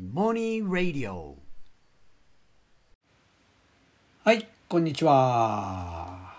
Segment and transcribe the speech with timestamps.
[0.00, 1.36] モニーラディオ
[4.24, 6.32] はい、こんにちは。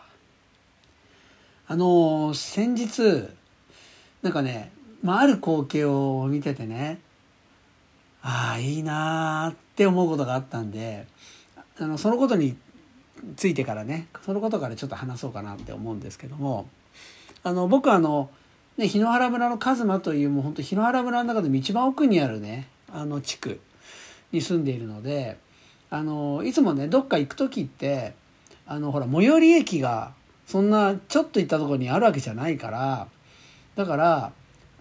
[1.67, 3.29] あの、先日、
[4.23, 4.71] なんかね、
[5.03, 6.99] まあ、ある光景を見ててね、
[8.23, 11.05] ああ、いいなーって思うことがあったんで、
[11.77, 12.57] あの、そのことに
[13.35, 16.67] ついてからね、そのことからちょっと話そうかなって思うんですけども、
[17.43, 18.31] あの、僕あの、
[18.77, 23.59] ね、檜原村の一馬というもう本当檜原村の中でも一番奥にあるね、あの地区
[24.31, 25.37] に住んでいるので、
[25.89, 28.13] あのいつもねどっか行く時って
[28.65, 30.13] あのほら最寄り駅が
[30.47, 33.07] そんなちょっと行ったとこにあるわけじゃないから
[33.75, 34.31] だから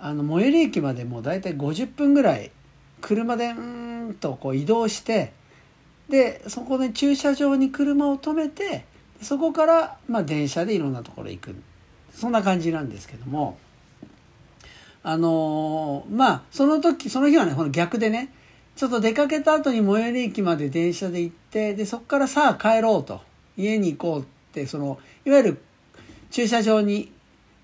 [0.00, 2.50] あの最寄り駅までもう大体50分ぐらい
[3.00, 5.32] 車でうーんとこう移動して
[6.08, 8.84] でそこで駐車場に車を止めて
[9.20, 11.54] そこからまあ電車でいろんなところ行く。
[12.14, 13.58] そんな感じなんですけども。
[15.04, 18.32] あのまあその時その日はねこの逆でね
[18.76, 23.20] ちょっと出かけた後に最寄り駅まで電車で行ってでそこからさあ帰ろうと。
[23.54, 25.62] 家に行こうってそのいわゆる
[26.30, 27.12] 駐車場に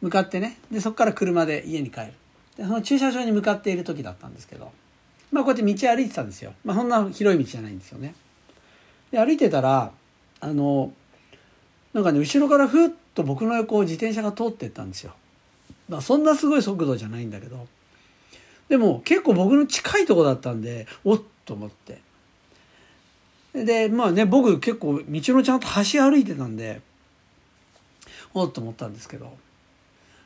[0.03, 2.12] 向かってねでそこから車で家に帰る。
[2.56, 4.70] でその駐車場に向かっている時だったんですけど。
[5.31, 6.55] まあこうやって道歩いてたんですよ。
[6.64, 8.14] まあそんな広い道じゃないんですよね。
[9.11, 9.92] で歩いてたら
[10.41, 10.92] あの
[11.92, 15.14] なんかね後ろからふっと僕の横を自転車が通ってったんですよ。
[15.89, 17.67] まあそんなすごい速度じゃないんだけど。
[18.69, 22.00] でも結構僕の近いとこだったんでおっと思って。
[23.55, 26.83] でまあね僕結構道のちゃんと端歩いてたんで
[28.34, 29.36] おっと思ったんですけど。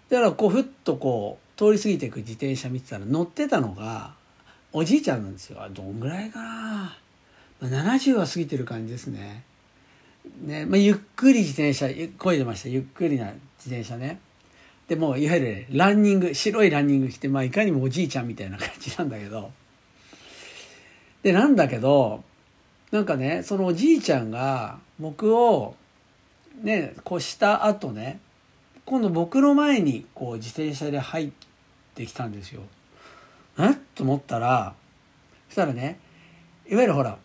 [0.09, 4.15] だからこうふっとこう通り過ぎていく自転車見てたら乗ってたのが
[4.73, 5.61] おじいちゃんなんですよ。
[5.71, 6.99] どんぐらいかな、
[7.61, 9.45] まあ、70は過ぎてる感じですね。
[10.43, 12.69] ね、まあ、ゆっくり自転車こいでました。
[12.69, 14.19] ゆっくりな自転車ね。
[14.93, 19.51] でもいわゆるランニング白いランニング着て、まあ、いかにもおじいちゃんみたいな感じなんだけど
[21.23, 22.23] でなんだけど
[22.91, 25.77] なんかねそのおじいちゃんが僕を
[26.61, 28.21] ね越した後ね
[28.85, 31.31] 今度僕の前にこう自転車で入っ
[31.95, 32.61] てきたんですよ。
[33.59, 33.75] え？
[33.95, 34.75] と思ったら
[35.49, 36.01] そしたらね
[36.69, 37.17] いわゆるほら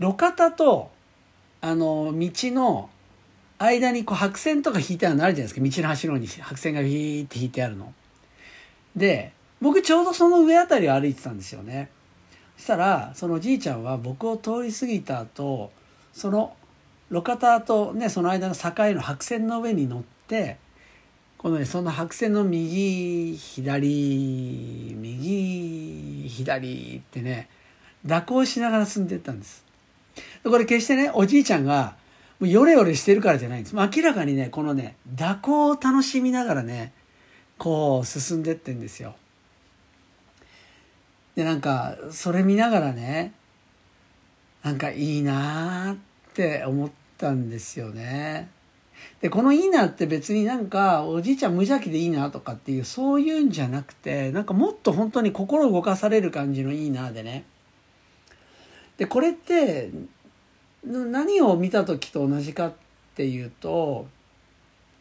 [0.00, 0.90] 路肩と
[1.60, 2.88] あの道の
[3.64, 7.92] 間にこう白線とか引いてあるのあるじゃないですか道の端の方に白線がビーって引いてあるの。
[8.96, 11.88] で僕ちょうどその上あたりを歩いてたんですよね。
[12.56, 15.70] そしたらそのおじいちゃんは僕を通り過ぎた後
[16.12, 16.56] その
[17.10, 20.56] 路肩とねその間の境の白線の上に乗って
[21.38, 27.48] このねその白線の右左右左ってね
[28.06, 29.64] 蛇行しながら進んでいったんです。
[30.44, 31.96] これ決してねおじいちゃんが
[32.42, 33.76] もうヨレヨレしてるからじゃないんです。
[33.76, 36.92] 明らかにね、このね、蛇行を楽しみながらね、
[37.56, 39.14] こう進んでってんですよ。
[41.36, 43.32] で、なんか、それ見ながらね、
[44.64, 45.98] なんかいいなーっ
[46.34, 48.48] て思ったんですよね。
[49.20, 57.44] で、このいいなって別になんか、おじいちゃん無邪気でいいなとかっていう、そういうんじゃなくて、なんかもっと本当に心動かされる感じのいいなでね。
[58.96, 59.90] で、これって、
[60.84, 62.72] 何を見た時と同じかっ
[63.14, 64.06] ていうと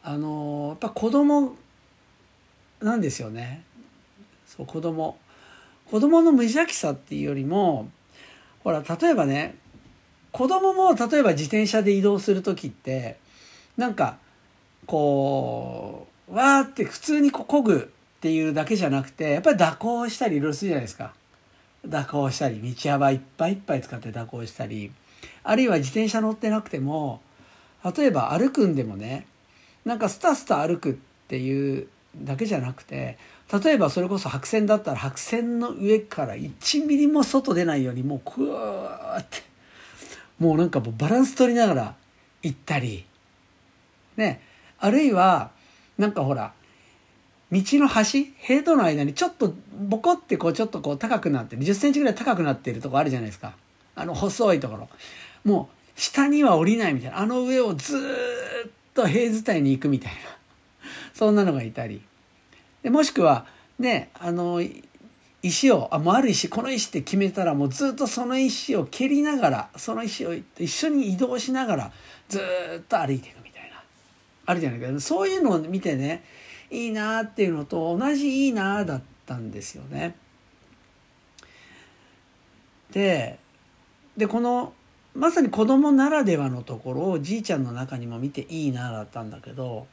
[0.04, 1.56] あのやっぱ子供
[2.82, 3.64] なんですよね。
[4.48, 5.18] そう子供。
[5.90, 7.90] 子供の無邪気さっていうよりも
[8.64, 9.56] ほら例えばね
[10.32, 13.18] 子供も例えば自転車で移動する時って
[13.76, 14.18] なんか
[14.86, 21.14] こうわーって普通にこぐっていうだけじゃなくてやっぱり蛇行したりいろいろするじゃないですか。
[21.84, 24.92] 蛇行したり道幅いっぱいいっぱい使って蛇行したり
[25.44, 27.22] あるいは自転車乗ってなくても
[27.98, 29.26] 例えば歩くんでもね
[29.86, 30.94] なんかスタスタ歩くっ
[31.28, 33.18] ていうだけじゃなくて
[33.64, 39.44] 例えばそれこそ白線だったら白線の上から1ミリも外出ないようにもうクワーって
[40.40, 41.96] もうなんかもうバランス取りながら
[42.44, 43.06] 行ったり
[44.18, 44.42] ね
[44.80, 45.52] あるいは
[45.98, 46.54] なんかほら
[47.52, 53.54] 道の端塀との間にちょっとボコってこうちょっとこう高くなってる10センチぐらい高くなっているとこあるじゃないですか。
[53.94, 54.90] あの細いところ。
[55.44, 57.20] もう下には降りないみたいな。
[57.20, 60.20] あの上をずっと塀伝いに行くみたいな。
[61.14, 62.02] そんなのがいたり。
[62.84, 63.46] でもしくは
[63.80, 64.62] ねあの
[65.44, 71.92] 石をあもうある石この石って決めたらもうずっとその石を蹴りながらその石を一緒に移動しながら
[72.30, 72.40] ず
[72.80, 73.84] っと歩いていくみたいな。
[74.46, 76.24] あるじゃないかそういうのを見てね
[76.70, 80.16] いいなっていうのと同じいいなだったんですよね。
[82.92, 83.40] で
[84.18, 84.74] でこの
[85.14, 89.88] まさに子供ならではのところをじいちゃんの中にも見ていいなだったんだけど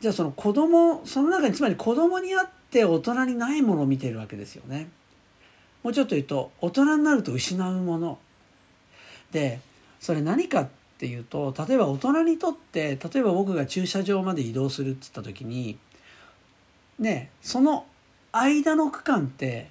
[0.00, 4.88] じゃあその子供その中につまり子供にあって大人にないものを見てるわけですよね。
[5.82, 8.18] もうちょっと言うと大人になると失うもの。
[9.32, 9.60] で
[10.00, 10.68] それ何かっ
[10.98, 15.78] ていうと例えば大人にとって例えば僕が駐車場まで移動するっつった時に
[16.98, 17.86] ねその
[18.32, 19.68] 間の区間って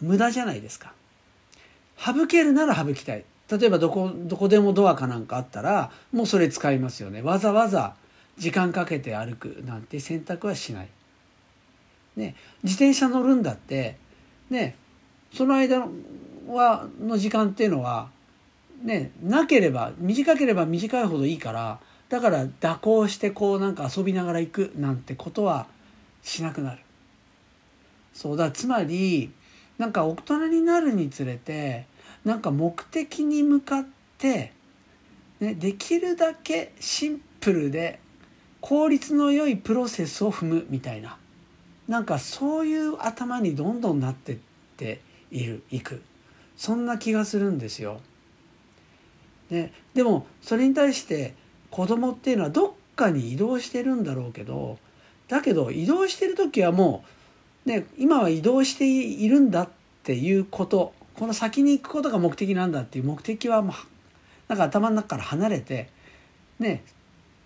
[0.00, 0.92] 無駄じゃないですか。
[1.96, 3.24] 省けるなら省きたい。
[3.58, 7.22] 例えばどこどこでもドアかなんかあったらもうそれ使いますよね。
[7.22, 7.94] わざわざ
[8.36, 10.88] 時間かけて歩くなんて選択はしない、
[12.16, 13.96] ね、自転車乗るんだって
[14.50, 14.76] ね。
[15.32, 15.86] その間
[16.48, 18.08] はの時間っていうのは
[18.82, 19.10] ね。
[19.22, 25.66] なければ短ければ短いほどいいからだから蛇行してこうなんか遊びながら行くなんてことは
[26.22, 26.78] しなくなる。
[28.12, 28.36] そう。
[28.36, 29.32] だつまり
[29.78, 31.86] なんか大人になるにつれて
[32.24, 33.86] なんか目的に向かっ
[34.18, 34.52] て、
[35.40, 38.00] ね、できるだけシンプルで
[38.60, 41.18] 効率の良いプロセスを踏むみたいな
[41.86, 44.38] なんかそういう頭にどんどんなってっ
[44.76, 45.00] て
[45.30, 46.02] いるいく
[46.56, 48.00] そんな気がするんですよ。
[49.50, 51.34] ね、でもそれに対して
[51.70, 54.78] 子供っていうのはどっかに移動してるんだろうけど
[55.28, 57.04] だけど移動してる時はも
[57.66, 59.68] う、ね、今は移動しているんだっ
[60.02, 63.74] ていうことこの先に行くことが目的なんだっていう目的はもう
[64.48, 65.88] なんか頭の中から離れて
[66.58, 66.84] ね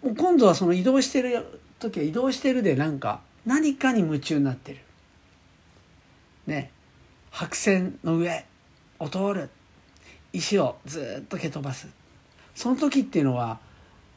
[0.03, 4.79] もう今度はその移動してる時は移動してるでなんか何かに夢中になってる。
[6.47, 6.71] ね
[7.31, 8.47] 白線の上
[8.99, 9.51] を通る
[10.33, 11.89] 石をずっと蹴飛ばす
[12.55, 13.61] その時っていうのは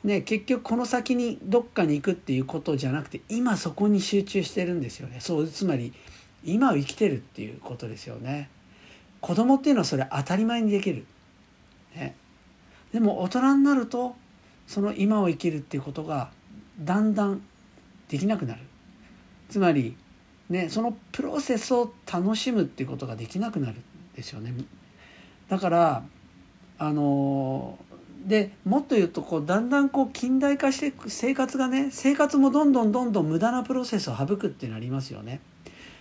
[0.04, 5.94] ね結局この先にどっかに行くっていうことじゃなくて今そこに集中してるんですよねそうつまり
[6.44, 8.50] 今を生きてるっていうことですよね。
[9.22, 11.06] 子供っていうのはそれ当たり前にできる、
[11.96, 12.16] ね、
[12.92, 14.16] でも大人になると
[14.68, 16.32] その今を生きるっていうことが
[16.80, 17.42] だんだん
[18.10, 18.62] できなくなる。
[19.50, 19.96] つまり
[20.50, 23.84] ねそのプロセスを楽しむっていうことができなくなるん
[24.16, 24.54] ですよね。
[25.50, 26.04] だから
[26.78, 27.78] あの
[28.26, 35.42] でもっと言うとこうだんだんこう近代化していく生活がね生活もどんどんどんどん無駄なプロセスを省くっていうのありますよね。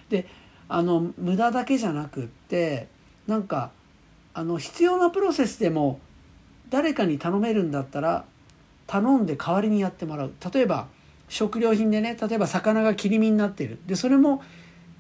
[0.09, 0.27] で
[0.69, 2.89] あの無駄だけじゃなくって
[3.31, 3.71] なんか
[4.35, 6.01] あの必要なプロセスでも
[6.69, 8.25] 誰かに頼めるんだったら
[8.89, 10.33] 頼んで代わりにやってもらう。
[10.53, 10.89] 例えば
[11.29, 13.79] 食料品でね例えば魚が切り身になってる。
[13.87, 14.43] でそれも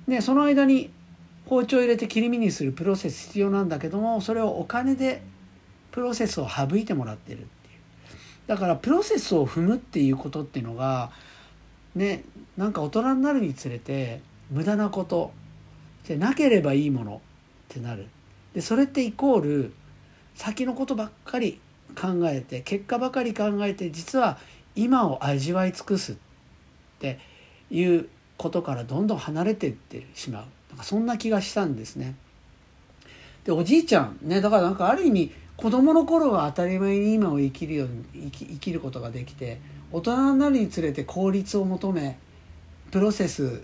[0.06, 0.90] ねその間に
[1.46, 5.22] 包丁入れて切り身にするプロセス必要なんだけどもそれをお金で
[5.90, 7.48] プロセスを省いてもらってるっていう。
[8.46, 11.10] だからプロセスを踏むっていうことっていうのが
[11.96, 12.22] ね
[12.56, 14.20] なんか大人になるにつれて
[14.52, 15.32] 無駄なこと
[16.06, 18.06] でなければいいものってなる。
[18.54, 19.72] でそれってイコール
[20.34, 21.60] 先のことばっかり
[21.94, 24.38] 考えて結果ばかり考えて実は
[24.74, 26.16] 今を味わい尽くすっ
[27.00, 27.18] て
[27.70, 32.14] いうことからどんどん離れていってしまうなんかそんな気がしたんですね。
[33.44, 39.60] でおじいちゃんねだからなんかある意味子供の頃は当たり前に今を生きるように生き生きることができて
[39.92, 42.18] 大人になるにつれて効率を求め
[42.90, 43.62] プロセス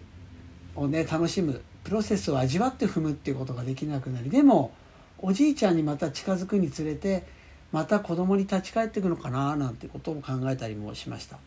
[0.74, 4.72] をね楽しむプロセスを味わって踏むっていうことができなくなりでも
[5.20, 7.24] おじいちゃんにまた近づくにつれて
[7.70, 11.38] また子供に立ち返ってくのかななんてことを考えたりもしました。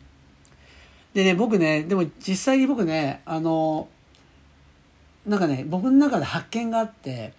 [1.13, 3.89] でね僕ねでも実際に僕ねあの
[5.25, 7.33] なんかね僕の中で発見があって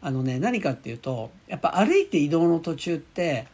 [0.00, 3.48] あのね何かっていうとやっぱ歩いて移動の途中って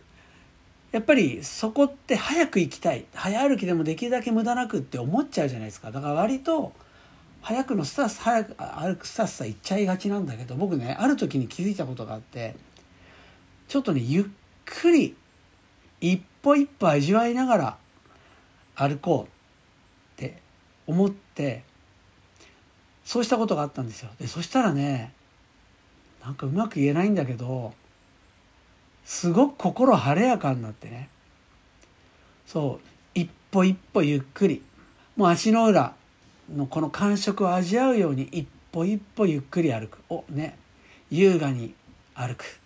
[0.93, 3.07] やっぱりそこって早く行きたい。
[3.15, 5.91] 早歩きでもできるだけ無駄なくって思っちゃうじゃないですか。
[5.91, 6.73] だから割と
[7.43, 12.57] 早くのスタス早く歩くスタスタ行っちゃいがちなんだけど僕ねある時に気づいたことがあって
[13.69, 14.25] ちょっとねゆっ
[14.65, 15.17] くり
[16.01, 17.77] 一歩一歩味わいながら
[18.75, 20.39] 歩こうって
[20.87, 21.63] 思って
[23.05, 24.11] そうしたことがあったんですよ。
[24.21, 25.13] でそしたらね
[26.23, 27.73] なんかうまく言えないんだけど
[29.05, 31.09] すごく心晴れやかになってね。
[32.47, 34.63] そう一歩一歩ゆっくり。
[35.17, 35.95] もう足の裏
[36.55, 39.99] のこの感触を味わうように一歩一歩ゆっくり歩く。
[40.09, 40.57] おね。
[41.11, 41.75] 優雅に
[42.15, 42.59] 歩く。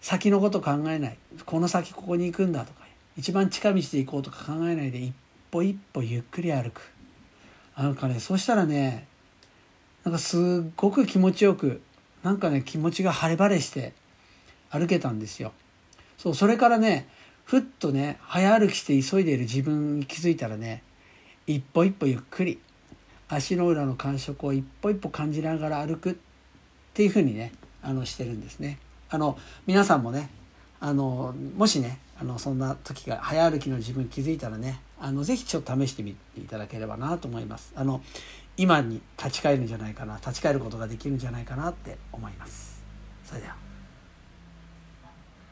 [0.00, 1.16] 先のこと考えない。
[1.46, 2.84] この先ここに行くんだとか。
[3.16, 5.14] 一番近道で行こうとか考えないで一
[5.50, 6.90] 歩一歩ゆっくり歩く。
[7.76, 9.06] なんかねそしたらね
[10.04, 11.80] なんかすっごく気持ちよく
[12.22, 13.92] なんかね気持ちが晴れ晴れして
[14.70, 15.52] 歩けたんですよ。
[16.18, 17.08] そうそれからね
[17.44, 20.82] ふっとね早歩きして急いでいる自分に気づいたらね
[21.46, 22.60] 一歩一歩ゆっくり
[23.28, 26.14] 足の裏の感触を一歩一歩感じながら歩くっ
[26.94, 28.78] ていうふうにねあのしてるんですね。
[29.10, 30.30] あの皆さんもね
[30.80, 37.72] あのもしねあのそんな時が早歩きの自分気づいたらねあのぜひちょっと試してみていただければなと思います。
[37.74, 38.02] あの
[38.56, 42.82] 今に立ち返るんじゃないかな立ち返ることができるんじゃないかなって思います
[43.24, 43.56] それでは